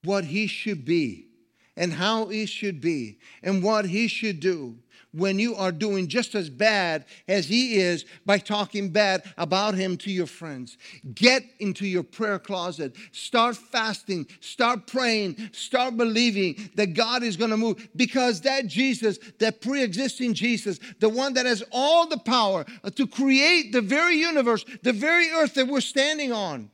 [0.04, 1.28] what he should be
[1.74, 4.76] and how he should be and what he should do
[5.12, 9.96] when you are doing just as bad as he is by talking bad about him
[9.98, 10.78] to your friends.
[11.14, 12.96] Get into your prayer closet.
[13.12, 14.26] Start fasting.
[14.40, 15.50] Start praying.
[15.52, 20.80] Start believing that God is going to move because that Jesus, that pre existing Jesus,
[21.00, 25.54] the one that has all the power to create the very universe, the very earth
[25.54, 26.70] that we're standing on,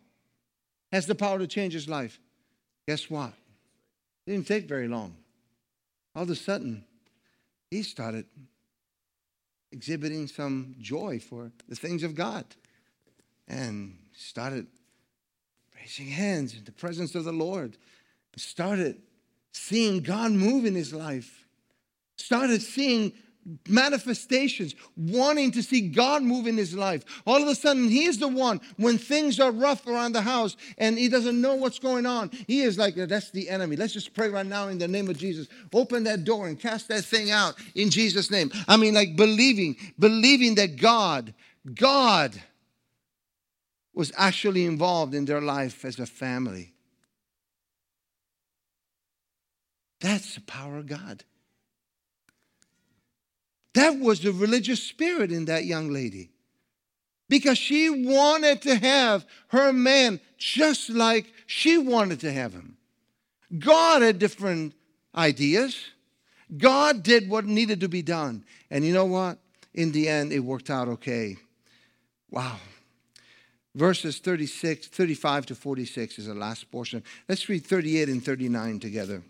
[0.92, 2.18] has the power to change his life.
[2.86, 3.32] Guess what?
[4.26, 5.14] It didn't take very long.
[6.14, 6.84] All of a sudden,
[7.70, 8.26] he started
[9.70, 12.44] exhibiting some joy for the things of God
[13.46, 14.66] and started
[15.78, 17.76] raising hands in the presence of the Lord.
[18.36, 19.02] Started
[19.52, 21.46] seeing God move in his life.
[22.16, 23.12] Started seeing
[23.68, 27.04] manifestations, wanting to see God move in his life.
[27.26, 30.56] All of a sudden, he is the one when things are rough around the house
[30.76, 32.30] and he doesn't know what's going on.
[32.46, 33.76] He is like, that's the enemy.
[33.76, 35.48] Let's just pray right now in the name of Jesus.
[35.72, 38.50] Open that door and cast that thing out in Jesus' name.
[38.66, 41.34] I mean, like believing, believing that God,
[41.74, 42.40] God
[43.94, 46.72] was actually involved in their life as a family.
[50.00, 51.24] That's the power of God.
[53.78, 56.30] That was the religious spirit in that young lady.
[57.28, 62.76] Because she wanted to have her man just like she wanted to have him.
[63.56, 64.74] God had different
[65.14, 65.76] ideas.
[66.56, 68.44] God did what needed to be done.
[68.68, 69.38] And you know what?
[69.74, 71.36] In the end, it worked out okay.
[72.32, 72.56] Wow.
[73.76, 77.04] Verses 36, 35 to 46 is the last portion.
[77.28, 79.22] Let's read 38 and 39 together.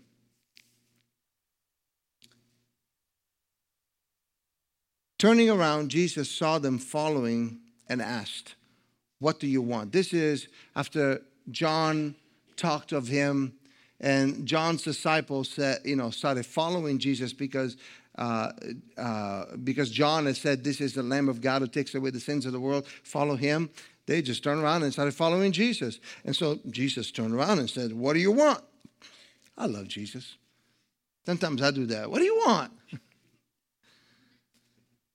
[5.19, 8.55] Turning around, Jesus saw them following and asked,
[9.19, 9.91] What do you want?
[9.91, 12.15] This is after John
[12.55, 13.53] talked of him,
[13.99, 17.77] and John's disciples said, you know, started following Jesus because.
[18.17, 18.51] Uh,
[18.97, 22.19] uh, because John had said, This is the Lamb of God who takes away the
[22.19, 23.69] sins of the world, follow him.
[24.07, 26.01] They just turned around and started following Jesus.
[26.25, 28.61] And so Jesus turned around and said, What do you want?
[29.57, 30.35] I love Jesus.
[31.25, 32.11] Sometimes I do that.
[32.11, 32.73] What do you want?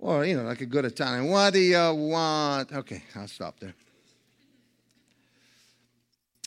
[0.04, 2.70] Or, you know, like a good Italian, what do you want?
[2.70, 3.74] Okay, I'll stop there.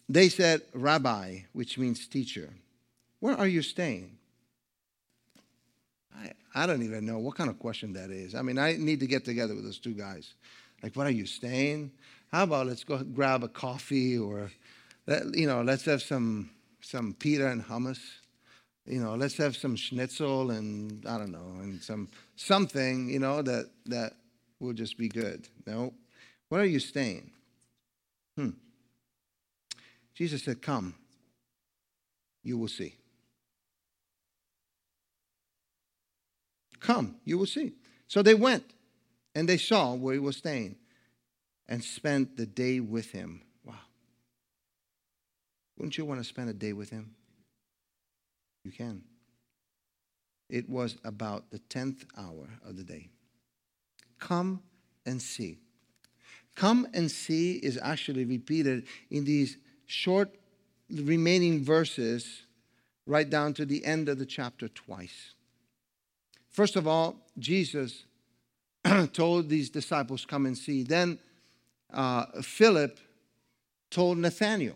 [0.07, 2.53] They said, Rabbi, which means teacher,
[3.19, 4.15] where are you staying?
[6.15, 8.35] I, I don't even know what kind of question that is.
[8.35, 10.35] I mean, I need to get together with those two guys.
[10.83, 11.89] Like, what are you staying?
[12.31, 14.51] How about let's go grab a coffee or,
[15.33, 18.01] you know, let's have some, some pita and hummus
[18.87, 23.41] you know, let's have some schnitzel and I don't know, and some something, you know,
[23.41, 24.13] that that
[24.59, 25.47] will just be good.
[25.65, 25.93] No.
[26.49, 27.31] Where are you staying?
[28.37, 28.51] Hmm.
[30.13, 30.95] Jesus said, Come,
[32.43, 32.95] you will see.
[36.79, 37.73] Come, you will see.
[38.07, 38.63] So they went
[39.35, 40.77] and they saw where he was staying
[41.67, 43.41] and spent the day with him.
[43.65, 43.73] Wow.
[45.77, 47.15] Wouldn't you want to spend a day with him?
[48.63, 49.03] You can.
[50.49, 53.09] It was about the 10th hour of the day.
[54.19, 54.61] Come
[55.05, 55.57] and see.
[56.55, 60.29] Come and see is actually repeated in these short
[60.89, 62.43] remaining verses
[63.05, 65.33] right down to the end of the chapter twice.
[66.49, 68.05] First of all, Jesus
[69.13, 70.83] told these disciples, Come and see.
[70.83, 71.19] Then
[71.93, 72.99] uh, Philip
[73.89, 74.75] told Nathanael,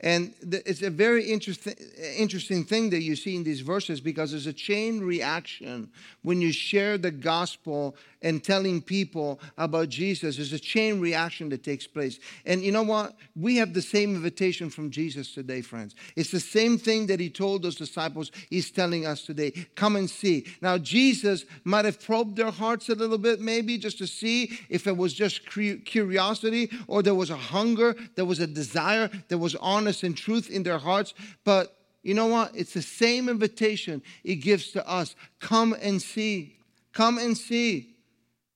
[0.00, 1.74] And it's a very interesting,
[2.18, 5.88] interesting thing that you see in these verses because there's a chain reaction
[6.22, 10.36] when you share the gospel and telling people about Jesus.
[10.36, 12.18] There's a chain reaction that takes place.
[12.44, 13.14] And you know what?
[13.34, 15.94] We have the same invitation from Jesus today, friends.
[16.14, 19.52] It's the same thing that he told those disciples, he's telling us today.
[19.76, 20.46] Come and see.
[20.60, 24.86] Now, Jesus might have probed their hearts a little bit, maybe just to see if
[24.86, 29.54] it was just curiosity or there was a hunger, there was a desire, there was
[29.56, 31.14] on honest and truth in their hearts.
[31.44, 32.50] But you know what?
[32.56, 35.14] It's the same invitation it gives to us.
[35.38, 36.56] Come and see.
[36.92, 37.94] Come and see.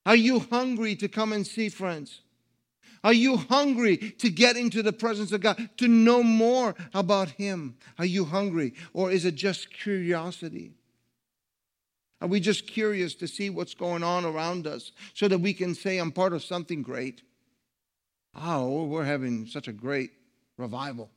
[0.04, 2.20] Are you hungry to come and see, friends?
[3.04, 7.76] Are you hungry to get into the presence of God, to know more about Him?
[7.98, 8.74] Are you hungry?
[8.92, 10.72] Or is it just curiosity?
[12.20, 15.74] Are we just curious to see what's going on around us so that we can
[15.74, 17.22] say, I'm part of something great?
[18.34, 20.10] Oh, we're having such a great
[20.58, 21.10] revival.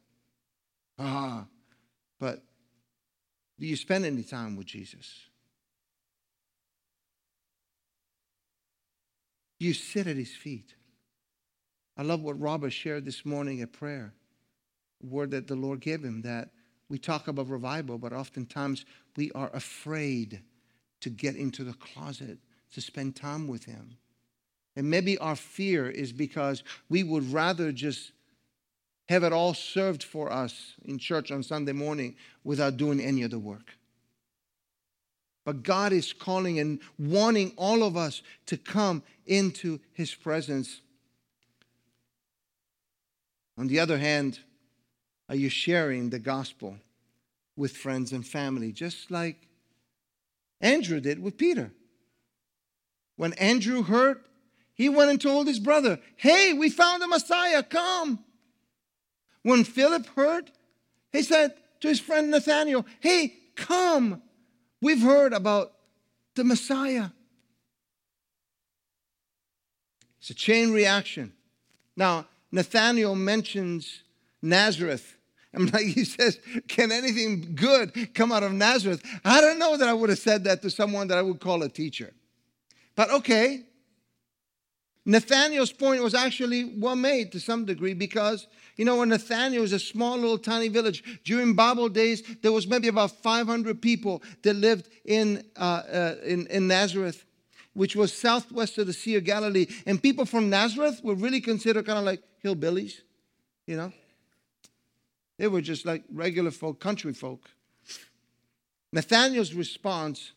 [1.00, 1.46] Ah,
[2.20, 2.44] but
[3.60, 5.28] do you spend any time with Jesus?
[9.60, 10.76] Do you sit at his feet?
[11.96, 14.14] I love what Robert shared this morning at prayer,
[15.04, 16.50] a word that the Lord gave him that
[16.90, 18.86] we talk about revival, but oftentimes
[19.16, 20.42] we are afraid
[21.02, 22.40] to get into the closet
[22.74, 23.98] to spend time with him.
[24.76, 28.12] And maybe our fear is because we would rather just
[29.10, 33.32] have it all served for us in church on Sunday morning without doing any of
[33.32, 33.78] the work.
[35.46, 40.80] But God is calling and wanting all of us to come into His presence.
[43.58, 44.40] On the other hand,
[45.28, 46.78] are you sharing the gospel
[47.56, 49.48] with friends and family, just like
[50.62, 51.72] Andrew did with Peter?
[53.16, 54.22] When Andrew heard,
[54.74, 58.24] he went and told his brother, Hey, we found the Messiah, come.
[59.44, 60.52] When Philip heard,
[61.12, 64.22] he said to his friend Nathaniel, Hey, come.
[64.82, 65.74] We've heard about
[66.36, 67.10] the Messiah.
[70.20, 71.34] It's a chain reaction.
[71.96, 74.04] Now, Nathaniel mentions
[74.42, 75.18] Nazareth.
[75.54, 79.04] I'm like, he says, Can anything good come out of Nazareth?
[79.24, 81.62] I don't know that I would have said that to someone that I would call
[81.64, 82.14] a teacher.
[82.96, 83.66] But okay.
[85.06, 89.74] Nathaniel's point was actually well made to some degree because you know, when Nathaniel was
[89.74, 94.56] a small little tiny village, during Bible days, there was maybe about 500 people that
[94.56, 97.24] lived in, uh, uh, in, in Nazareth,
[97.74, 99.68] which was southwest of the Sea of Galilee.
[99.86, 103.02] And people from Nazareth were really considered kind of like hillbillies,
[103.68, 103.94] you know?
[105.38, 107.50] They were just like regular folk, country folk.
[108.92, 110.32] Nathaniel's response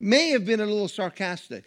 [0.00, 1.66] may have been a little sarcastic.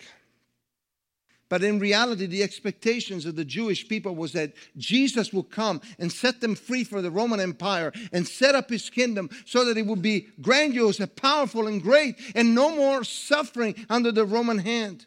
[1.50, 6.12] But in reality, the expectations of the Jewish people was that Jesus would come and
[6.12, 9.86] set them free from the Roman Empire and set up his kingdom so that it
[9.86, 15.06] would be grandiose and powerful and great and no more suffering under the Roman hand.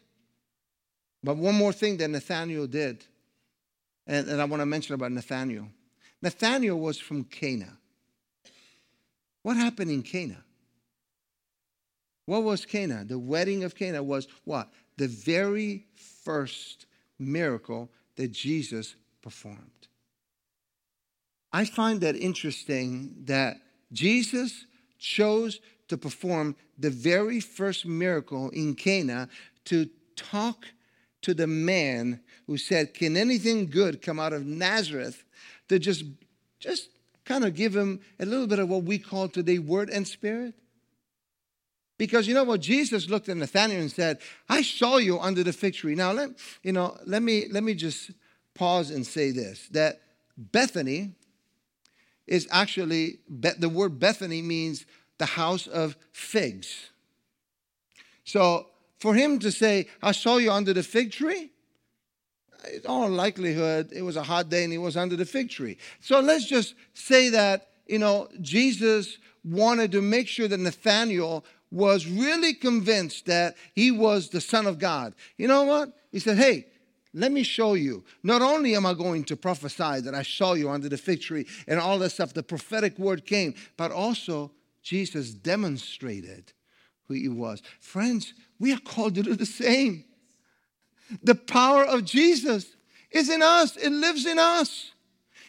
[1.23, 3.05] But one more thing that Nathaniel did,
[4.07, 5.67] and, and I want to mention about Nathaniel.
[6.23, 7.77] Nathaniel was from Cana.
[9.43, 10.43] What happened in Cana?
[12.25, 13.03] What was Cana?
[13.05, 14.71] The wedding of Cana was what?
[14.97, 15.85] The very
[16.23, 16.85] first
[17.19, 19.87] miracle that Jesus performed.
[21.53, 23.57] I find that interesting that
[23.91, 24.65] Jesus
[24.97, 25.59] chose
[25.89, 29.27] to perform the very first miracle in Cana
[29.65, 30.65] to talk
[31.21, 35.23] to the man who said, Can anything good come out of Nazareth?
[35.69, 36.05] To just,
[36.59, 36.89] just
[37.25, 40.53] kind of give him a little bit of what we call today word and spirit.
[42.01, 42.61] Because you know what?
[42.61, 44.17] Jesus looked at Nathanael and said,
[44.49, 45.93] I saw you under the fig tree.
[45.93, 46.31] Now, let,
[46.63, 48.09] you know, let, me, let me just
[48.55, 50.01] pause and say this that
[50.35, 51.11] Bethany
[52.25, 54.87] is actually, the word Bethany means
[55.19, 56.89] the house of figs.
[58.23, 58.65] So
[58.97, 61.51] for him to say, I saw you under the fig tree,
[62.73, 65.77] in all likelihood, it was a hot day and he was under the fig tree.
[65.99, 72.05] So let's just say that, you know, Jesus wanted to make sure that Nathanael was
[72.05, 75.93] really convinced that he was the Son of God, you know what?
[76.11, 76.67] He said, Hey,
[77.13, 78.03] let me show you.
[78.23, 81.45] Not only am I going to prophesy that I saw you under the fig tree
[81.67, 84.51] and all that stuff, the prophetic word came, but also
[84.81, 86.53] Jesus demonstrated
[87.07, 87.61] who he was.
[87.79, 90.05] Friends, we are called to do the same.
[91.23, 92.75] The power of Jesus
[93.11, 94.91] is in us, it lives in us.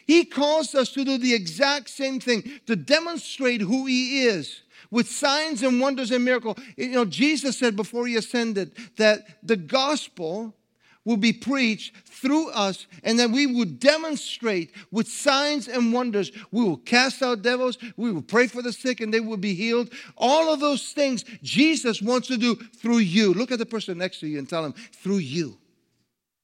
[0.05, 5.09] He calls us to do the exact same thing, to demonstrate who he is with
[5.09, 6.57] signs and wonders and miracles.
[6.77, 10.55] You know, Jesus said before he ascended that the gospel
[11.05, 16.31] will be preached through us, and that we will demonstrate with signs and wonders.
[16.51, 19.53] We will cast out devils, we will pray for the sick, and they will be
[19.53, 19.91] healed.
[20.17, 23.33] All of those things Jesus wants to do through you.
[23.33, 25.57] Look at the person next to you and tell him, through you.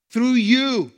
[0.10, 0.92] Through you.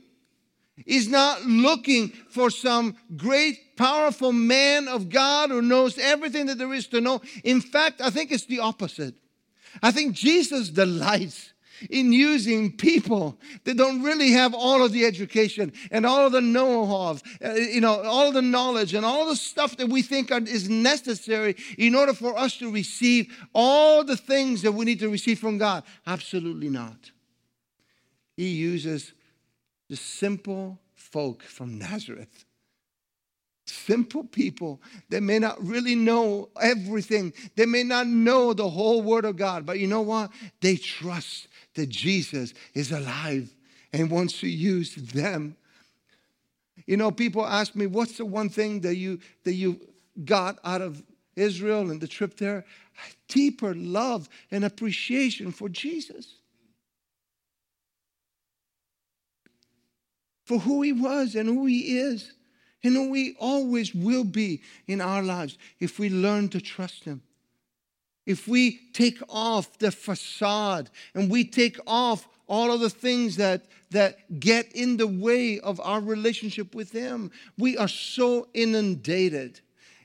[0.85, 6.73] He's not looking for some great, powerful man of God who knows everything that there
[6.73, 7.21] is to know.
[7.43, 9.15] In fact, I think it's the opposite.
[9.81, 11.53] I think Jesus delights
[11.89, 16.41] in using people that don't really have all of the education and all of the
[16.41, 20.41] know-how, uh, you know, all the knowledge and all the stuff that we think are,
[20.41, 25.09] is necessary in order for us to receive all the things that we need to
[25.09, 25.83] receive from God.
[26.05, 27.11] Absolutely not.
[28.37, 29.13] He uses
[29.91, 32.45] the simple folk from Nazareth
[33.67, 37.33] simple people that may not really know everything.
[37.55, 40.31] They may not know the whole Word of God, but you know what?
[40.61, 43.53] They trust that Jesus is alive
[43.93, 45.55] and wants to use them.
[46.85, 49.79] You know, people ask me, what's the one thing that you that you
[50.25, 51.03] got out of
[51.35, 52.57] Israel and the trip there?
[52.57, 56.40] A deeper love and appreciation for Jesus.
[60.45, 62.33] For who he was and who he is
[62.83, 67.21] and who we always will be in our lives if we learn to trust Him.
[68.25, 73.65] If we take off the facade and we take off all of the things that,
[73.91, 79.59] that get in the way of our relationship with Him, we are so inundated.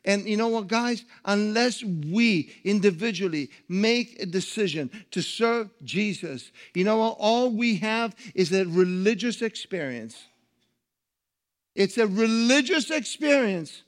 [0.07, 1.05] And you know what, guys?
[1.25, 7.17] Unless we individually make a decision to serve Jesus, you know what?
[7.19, 10.17] All we have is a religious experience
[11.77, 13.83] it's a religious experience.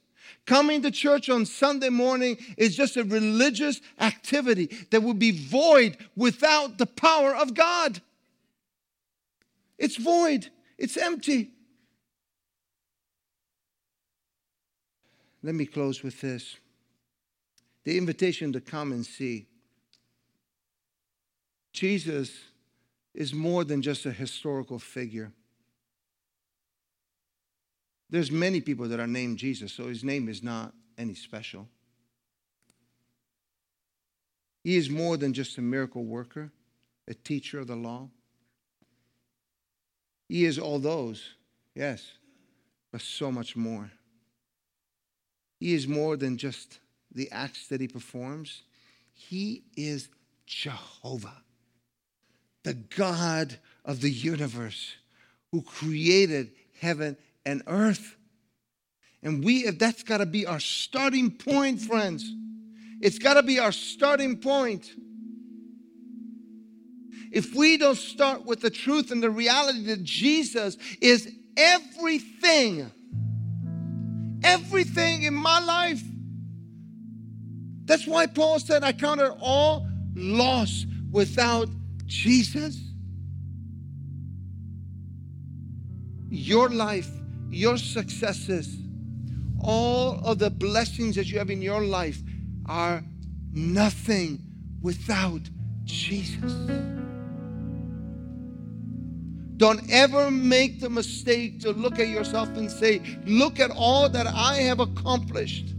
[0.47, 5.97] Coming to church on Sunday morning is just a religious activity that would be void
[6.15, 8.01] without the power of God.
[9.79, 11.51] It's void, it's empty.
[15.43, 16.57] Let me close with this
[17.85, 19.47] the invitation to come and see.
[21.73, 22.33] Jesus
[23.15, 25.33] is more than just a historical figure.
[28.11, 31.69] There's many people that are named Jesus, so his name is not any special.
[34.65, 36.51] He is more than just a miracle worker,
[37.07, 38.09] a teacher of the law.
[40.29, 41.35] He is all those,
[41.75, 42.13] yes,
[42.93, 43.91] but so much more.
[45.59, 46.79] He is more than just
[47.13, 48.63] the acts that he performs.
[49.13, 50.09] He is
[50.47, 51.43] Jehovah,
[52.63, 54.95] the God of the universe
[55.51, 58.17] who created heaven and earth.
[59.23, 62.33] And we, that's got to be our starting point, friends,
[63.01, 64.91] it's got to be our starting point.
[67.31, 72.91] If we don't start with the truth and the reality that Jesus is everything,
[74.55, 76.03] everything in my life,
[77.85, 81.69] that's why Paul said, I count it all loss without
[82.07, 82.77] Jesus.
[86.31, 87.09] Your life
[87.51, 88.77] your successes,
[89.61, 92.21] all of the blessings that you have in your life
[92.67, 93.03] are
[93.53, 94.43] nothing
[94.83, 95.41] without
[95.85, 96.53] Jesus.
[99.59, 104.29] Don't ever make the mistake to look at yourself and say, Look at all that
[104.29, 105.75] I have accomplished,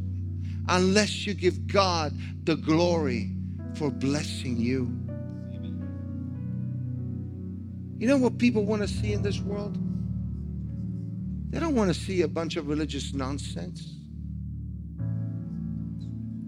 [0.67, 2.13] unless you give God
[2.43, 3.31] the glory
[3.75, 4.93] for blessing you.
[7.97, 9.77] You know what people want to see in this world?
[11.49, 13.95] They don't want to see a bunch of religious nonsense.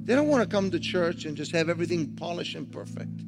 [0.04, 3.22] They don't want to come to church and just have everything polished and perfect.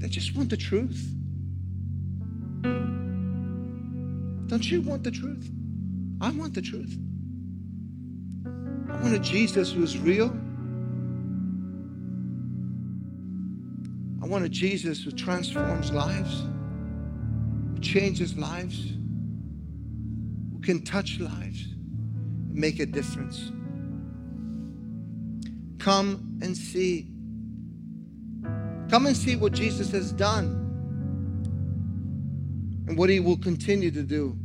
[0.00, 1.14] They just want the truth.
[4.48, 5.50] Don't you want the truth?
[6.22, 6.98] I want the truth.
[8.90, 10.28] I want a Jesus who's real.
[14.22, 16.44] I want a Jesus who transforms lives,
[17.74, 18.94] who changes lives,
[20.52, 23.52] who can touch lives and make a difference.
[25.78, 27.09] Come and see.
[28.90, 30.56] Come and see what Jesus has done
[32.88, 34.36] and what he will continue to do.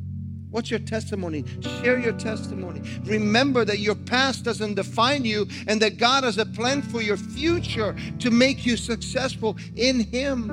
[0.52, 1.44] What's your testimony?
[1.82, 2.82] Share your testimony.
[3.06, 7.18] Remember that your past doesn't define you and that God has a plan for your
[7.18, 10.50] future to make you successful in Him.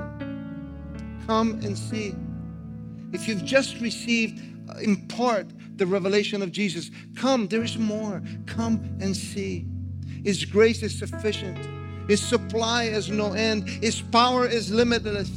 [1.26, 2.14] Come and see.
[3.12, 4.40] If you've just received
[4.70, 8.22] uh, in part the revelation of Jesus, come, there is more.
[8.47, 9.66] Come and see.
[10.24, 11.59] His grace is sufficient.
[12.09, 13.69] His supply has no end.
[13.69, 15.31] His power is limitless.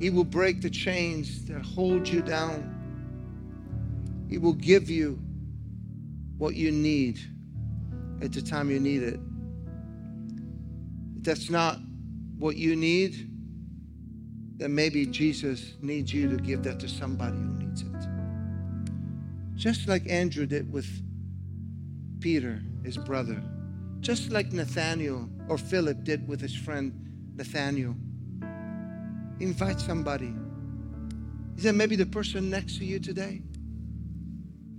[0.00, 2.74] He will break the chains that hold you down.
[4.28, 5.18] He will give you
[6.38, 7.18] what you need
[8.22, 9.20] at the time you need it.
[11.16, 11.78] If that's not
[12.38, 13.28] what you need,
[14.56, 18.08] then maybe Jesus needs you to give that to somebody who needs it.
[19.56, 20.86] Just like Andrew did with
[22.20, 23.42] Peter, his brother.
[24.00, 26.92] Just like Nathaniel or Philip did with his friend
[27.34, 27.94] Nathaniel.
[29.40, 30.34] Invite somebody.
[31.56, 33.42] Is that maybe the person next to you today?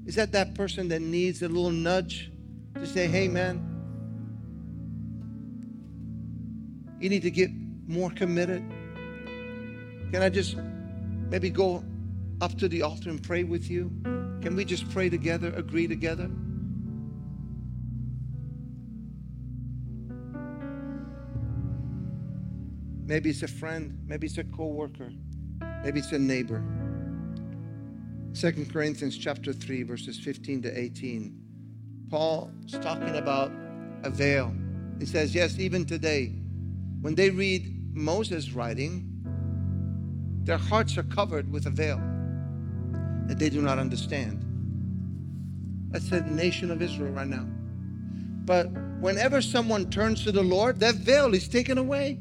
[0.05, 2.31] Is that that person that needs a little nudge
[2.75, 3.65] to say, hey, man,
[6.99, 7.51] you need to get
[7.87, 8.63] more committed?
[10.11, 10.55] Can I just
[11.29, 11.83] maybe go
[12.41, 13.91] up to the altar and pray with you?
[14.41, 16.29] Can we just pray together, agree together?
[23.09, 25.11] Maybe it's a friend, maybe it's a co-worker,
[25.83, 26.63] maybe it's a neighbor.
[28.33, 31.35] Second Corinthians chapter 3 verses 15 to 18.
[32.11, 33.51] Paul is talking about
[34.03, 34.53] a veil.
[34.99, 36.35] He says, "Yes, even today
[37.01, 39.09] when they read Moses writing,
[40.43, 41.99] their hearts are covered with a veil
[43.25, 44.45] that they do not understand.
[45.89, 47.47] That's the nation of Israel right now.
[48.45, 48.69] But
[49.01, 52.19] whenever someone turns to the Lord, that veil is taken away.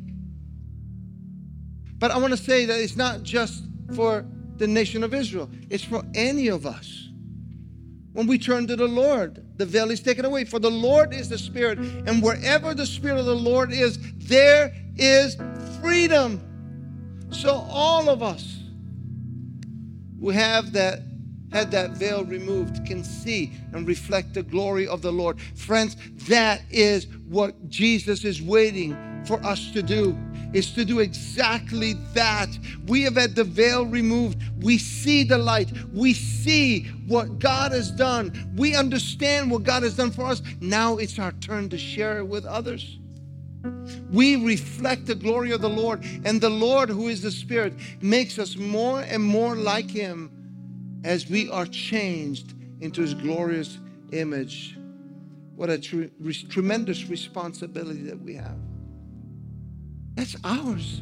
[1.99, 4.25] But I want to say that it's not just for
[4.57, 7.09] the nation of Israel, it's for any of us.
[8.13, 10.45] When we turn to the Lord, the veil is taken away.
[10.45, 14.73] For the Lord is the Spirit, and wherever the Spirit of the Lord is, there
[14.97, 15.37] is
[15.81, 16.41] freedom.
[17.31, 18.61] So all of us
[20.21, 21.03] who have that
[21.53, 25.41] had that veil removed can see and reflect the glory of the Lord.
[25.55, 25.97] Friends,
[26.29, 30.17] that is what Jesus is waiting for us to do.
[30.53, 32.49] Is to do exactly that.
[32.87, 34.43] We have had the veil removed.
[34.63, 35.71] We see the light.
[35.93, 38.51] We see what God has done.
[38.57, 40.41] We understand what God has done for us.
[40.61, 42.99] Now it's our turn to share it with others.
[44.11, 48.39] We reflect the glory of the Lord, and the Lord, who is the Spirit, makes
[48.39, 50.31] us more and more like Him
[51.05, 53.79] as we are changed into His glorious
[54.13, 54.79] image.
[55.57, 56.05] What a tr-
[56.49, 58.57] tremendous responsibility that we have.
[60.19, 61.01] That's ours.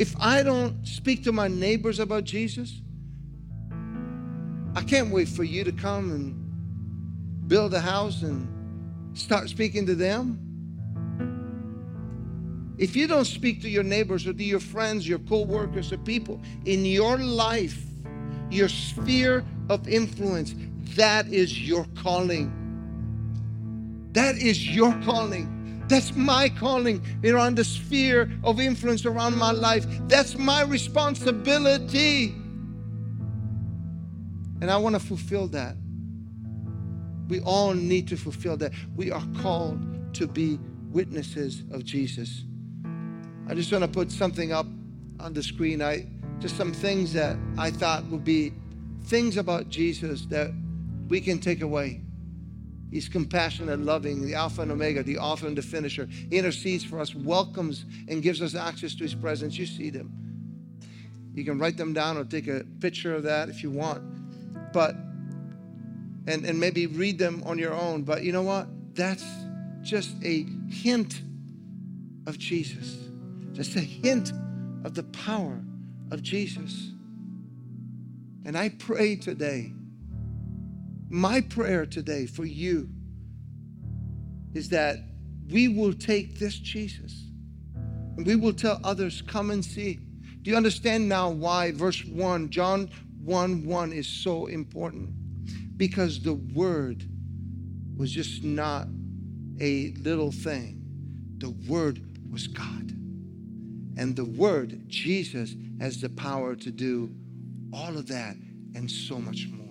[0.00, 2.82] If I don't speak to my neighbors about Jesus,
[4.74, 8.48] I can't wait for you to come and build a house and
[9.18, 10.38] Start speaking to them.
[12.78, 15.98] If you don't speak to your neighbors or to your friends, your co workers, or
[15.98, 17.82] people in your life,
[18.48, 20.54] your sphere of influence,
[20.94, 22.52] that is your calling.
[24.12, 25.57] That is your calling.
[25.88, 29.86] That's my calling around the sphere of influence around my life.
[30.08, 32.34] That's my responsibility.
[34.60, 35.76] And I want to fulfill that.
[37.28, 38.72] We all need to fulfill that.
[38.96, 40.58] We are called to be
[40.90, 42.44] witnesses of Jesus.
[43.48, 44.66] I just want to put something up
[45.20, 45.82] on the screen.
[45.82, 46.06] I
[46.38, 48.52] just some things that I thought would be
[49.04, 50.50] things about Jesus that
[51.08, 52.02] we can take away.
[52.90, 56.06] He's compassionate, loving, the Alpha and Omega, the author and the finisher.
[56.06, 59.58] He intercedes for us, welcomes, and gives us access to His presence.
[59.58, 60.12] You see them.
[61.34, 64.72] You can write them down or take a picture of that if you want.
[64.72, 64.96] But
[66.28, 68.02] and, and maybe read them on your own.
[68.02, 68.68] But you know what?
[68.94, 69.24] That's
[69.82, 71.22] just a hint
[72.26, 72.96] of Jesus,
[73.52, 74.32] just a hint
[74.84, 75.60] of the power
[76.10, 76.92] of Jesus.
[78.44, 79.72] And I pray today,
[81.08, 82.88] my prayer today for you
[84.54, 84.98] is that
[85.50, 87.24] we will take this Jesus
[88.16, 90.00] and we will tell others, come and see.
[90.42, 92.90] Do you understand now why verse 1, John
[93.24, 95.14] 1 1 is so important?
[95.78, 97.08] because the Word
[97.96, 98.88] was just not
[99.60, 100.82] a little thing.
[101.38, 102.90] The Word was God.
[103.96, 107.14] And the Word, Jesus, has the power to do
[107.72, 108.36] all of that
[108.74, 109.67] and so much more.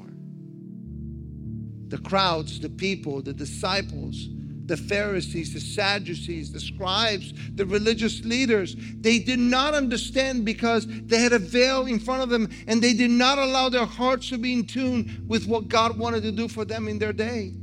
[1.89, 4.27] The crowds, the people, the disciples,
[4.67, 8.75] the Pharisees, the Sadducees, the scribes, the religious leaders.
[8.99, 12.93] They did not understand because they had a veil in front of them and they
[12.93, 16.47] did not allow their hearts to be in tune with what God wanted to do
[16.49, 17.53] for them in their day.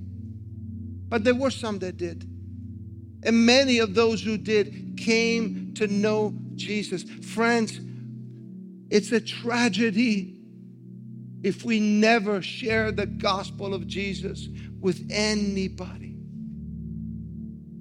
[1.09, 2.23] But there were some that did.
[3.23, 7.03] And many of those who did came to know Jesus.
[7.03, 7.81] Friends,
[8.91, 10.34] it's a tragedy
[11.45, 14.49] if we never share the gospel of Jesus
[14.81, 16.17] with anybody.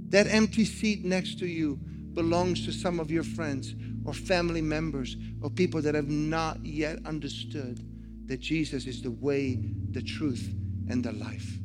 [0.09, 1.79] That empty seat next to you
[2.13, 3.73] belongs to some of your friends
[4.05, 7.79] or family members or people that have not yet understood
[8.27, 9.59] that Jesus is the way,
[9.91, 10.53] the truth,
[10.89, 11.62] and the life.